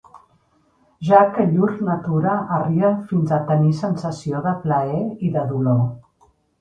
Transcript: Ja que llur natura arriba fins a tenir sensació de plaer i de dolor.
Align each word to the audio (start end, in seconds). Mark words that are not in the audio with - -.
Ja 1.09 1.19
que 1.35 1.43
llur 1.49 1.67
natura 1.89 2.33
arriba 2.57 2.91
fins 3.11 3.35
a 3.37 3.41
tenir 3.53 3.77
sensació 3.83 4.41
de 4.47 4.55
plaer 4.67 5.03
i 5.29 5.35
de 5.37 5.45
dolor. 5.55 5.85